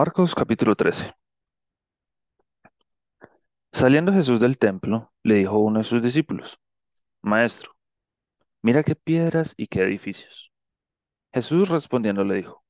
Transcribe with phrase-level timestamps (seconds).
[0.00, 1.12] Marcos capítulo 13.
[3.72, 6.60] Saliendo Jesús del templo, le dijo uno de sus discípulos,
[7.20, 7.72] Maestro,
[8.62, 10.52] mira qué piedras y qué edificios.
[11.32, 12.64] Jesús respondiendo le dijo,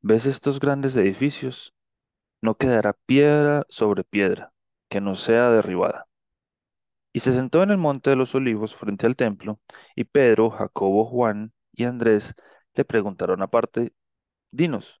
[0.00, 1.72] ¿ves estos grandes edificios?
[2.42, 4.52] No quedará piedra sobre piedra
[4.88, 6.08] que no sea derribada.
[7.12, 9.60] Y se sentó en el monte de los olivos frente al templo,
[9.94, 12.34] y Pedro, Jacobo, Juan y Andrés
[12.74, 13.92] le preguntaron aparte,
[14.50, 15.00] Dinos,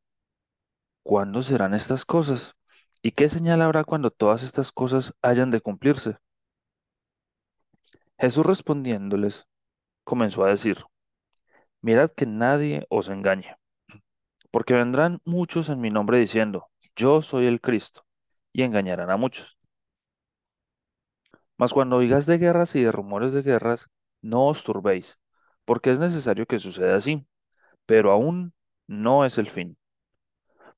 [1.02, 2.54] ¿cuándo serán estas cosas?
[3.02, 6.18] ¿Y qué señal habrá cuando todas estas cosas hayan de cumplirse?
[8.18, 9.46] Jesús respondiéndoles,
[10.04, 10.84] comenzó a decir,
[11.82, 13.56] Mirad que nadie os engañe,
[14.50, 18.04] porque vendrán muchos en mi nombre diciendo, Yo soy el Cristo,
[18.52, 19.58] y engañarán a muchos.
[21.56, 23.88] Mas cuando oigáis de guerras y de rumores de guerras,
[24.22, 25.18] no os turbéis,
[25.64, 27.26] porque es necesario que suceda así,
[27.86, 28.54] pero aún
[28.86, 29.78] no es el fin,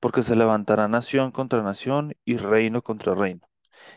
[0.03, 3.47] porque se levantará nación contra nación y reino contra reino,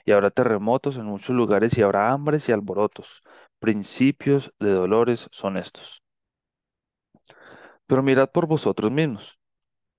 [0.05, 3.25] y habrá terremotos en muchos lugares y habrá hambres y alborotos.
[3.58, 6.05] Principios de dolores son estos.
[7.89, 9.41] Pero mirad por vosotros mismos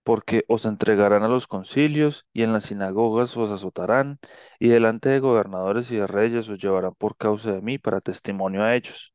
[0.04, 4.20] porque os entregarán a los concilios y en las sinagogas os azotarán
[4.60, 8.64] y delante de gobernadores y de reyes os llevarán por causa de mí para testimonio
[8.64, 9.14] a ellos.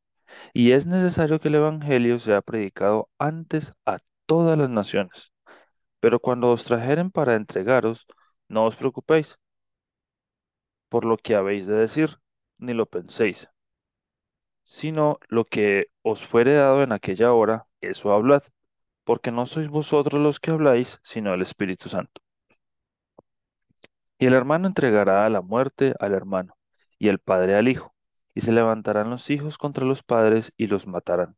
[0.55, 5.33] Y es necesario que el Evangelio sea predicado antes a todas las naciones.
[6.03, 8.06] Pero cuando os trajeren para entregaros,
[8.48, 9.39] no os preocupéis
[10.89, 12.19] por lo que habéis de decir,
[12.58, 13.48] ni lo penséis,
[14.64, 18.42] sino lo que os fuere dado en aquella hora, eso hablad
[19.05, 22.20] porque no sois vosotros los que habláis, sino el Espíritu Santo.
[24.19, 26.56] Y el hermano entregará a la muerte al hermano,
[26.98, 27.95] y el padre al hijo,
[28.34, 31.36] y se levantarán los hijos contra los padres y los matarán.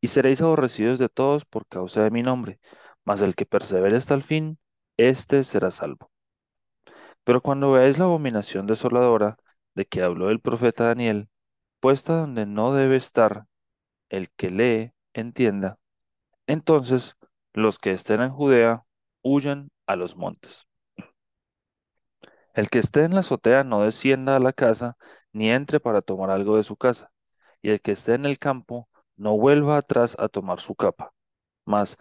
[0.00, 2.60] Y seréis aborrecidos de todos por causa de mi nombre,
[3.04, 4.58] mas el que persevere hasta el fin,
[4.96, 6.10] éste será salvo.
[7.24, 9.36] Pero cuando veáis la abominación desoladora
[9.74, 11.28] de que habló el profeta Daniel,
[11.80, 13.46] puesta donde no debe estar,
[14.08, 15.78] el que lee, entienda,
[16.46, 17.16] entonces
[17.52, 18.84] los que estén en Judea
[19.22, 20.66] huyan a los montes.
[22.54, 24.96] El que esté en la azotea no descienda a la casa,
[25.32, 27.10] ni entre para tomar algo de su casa,
[27.62, 31.12] y el que esté en el campo no vuelva atrás a tomar su capa.
[31.64, 31.96] Mas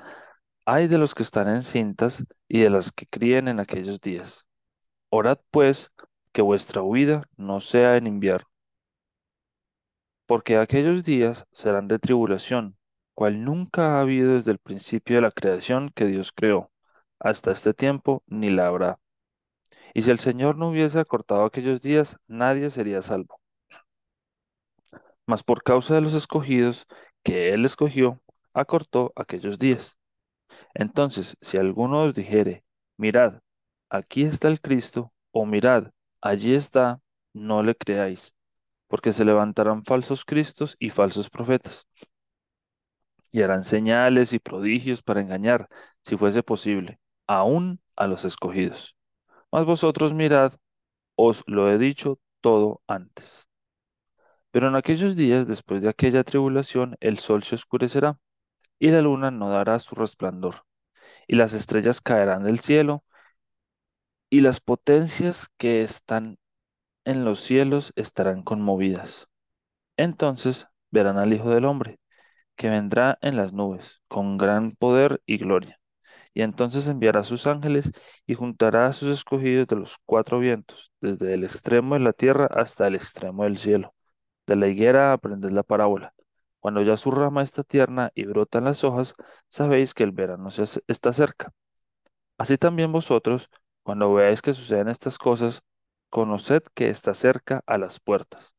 [0.66, 4.46] hay de los que están en cintas y de las que críen en aquellos días.
[5.10, 5.92] Orad pues
[6.34, 8.48] que vuestra huida no sea en invierno,
[10.26, 12.78] porque aquellos días serán de tribulación,
[13.14, 16.72] cual nunca ha habido desde el principio de la creación que Dios creó,
[17.20, 19.00] hasta este tiempo ni la habrá.
[19.94, 23.40] Y si el Señor no hubiese acortado aquellos días, nadie sería salvo.
[25.26, 26.86] Mas por causa de los escogidos
[27.24, 28.22] que Él escogió,
[28.54, 29.98] acortó aquellos días.
[30.74, 32.64] Entonces, si alguno os dijere,
[32.98, 33.42] mirad,
[33.90, 35.92] aquí está el Cristo, o mirad,
[36.22, 37.02] allí está,
[37.34, 38.36] no le creáis,
[38.88, 41.88] porque se levantarán falsos Cristos y falsos profetas,
[43.32, 45.68] y harán señales y prodigios para engañar,
[46.04, 48.96] si fuese posible, aún a los escogidos.
[49.52, 50.54] Mas vosotros mirad,
[51.16, 53.48] os lo he dicho todo antes.
[54.52, 58.20] Pero en aquellos días, después de aquella tribulación, el sol se oscurecerá,
[58.84, 60.66] y la luna no dará su resplandor,
[61.26, 63.06] y las estrellas caerán del cielo,
[64.30, 66.38] y las potencias que están
[67.06, 69.30] en los cielos estarán conmovidas.
[69.98, 72.00] Entonces verán al Hijo del Hombre,
[72.58, 75.80] que vendrá en las nubes, con gran poder y gloria.
[76.34, 77.92] Y entonces enviará a sus ángeles
[78.28, 82.48] y juntará a sus escogidos de los cuatro vientos, desde el extremo de la tierra
[82.52, 83.96] hasta el extremo del cielo.
[84.48, 86.14] De la higuera aprended la parábola.
[86.64, 89.16] Cuando ya su rama está tierna y brotan las hojas,
[89.50, 91.52] sabéis que el verano se está cerca.
[92.38, 93.50] Así también vosotros,
[93.84, 95.62] cuando veáis que suceden estas cosas,
[96.10, 98.54] conoced que está cerca a las puertas.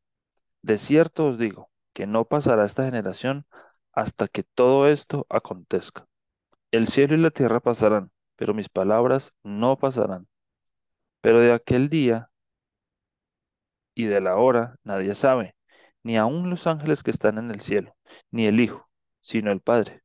[0.60, 3.47] De cierto os digo que no pasará esta generación
[3.91, 6.06] hasta que todo esto acontezca.
[6.72, 10.28] El cielo y la tierra pasarán, pero mis palabras no pasarán.
[11.22, 12.28] Pero de aquel día
[13.95, 15.57] y de la hora nadie sabe,
[16.03, 17.94] ni aun los ángeles que están en el cielo,
[18.30, 18.89] ni el Hijo,
[19.21, 20.03] sino el Padre.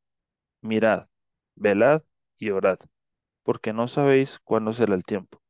[0.61, 1.07] Mirad,
[1.55, 2.03] velad
[2.37, 2.79] y orad,
[3.43, 5.41] porque no sabéis cuándo será el tiempo.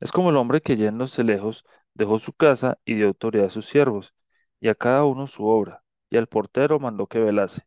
[0.00, 1.64] Es como el hombre que yéndose lejos
[1.94, 4.14] dejó su casa y dio autoridad a sus siervos,
[4.60, 7.66] y a cada uno su obra, y al portero mandó que velase.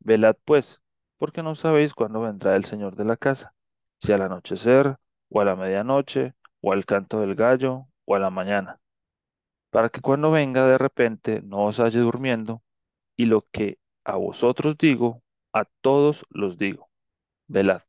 [0.00, 0.80] Velad pues,
[1.16, 3.54] porque no sabéis cuándo vendrá el Señor de la casa,
[3.98, 4.96] si al anochecer,
[5.28, 8.80] o a la medianoche, o al canto del gallo, o a la mañana,
[9.70, 12.62] para que cuando venga de repente no os halle durmiendo,
[13.16, 15.22] y lo que a vosotros digo,
[15.54, 16.90] a todos los digo,
[17.48, 17.82] velad.